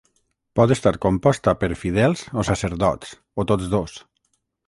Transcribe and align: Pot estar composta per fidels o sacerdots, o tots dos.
Pot 0.59 0.71
estar 0.75 0.93
composta 1.03 1.53
per 1.63 1.69
fidels 1.81 2.25
o 2.43 2.47
sacerdots, 2.49 3.13
o 3.45 3.49
tots 3.53 3.71
dos. 3.77 3.99